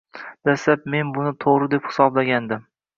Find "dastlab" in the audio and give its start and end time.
0.49-0.89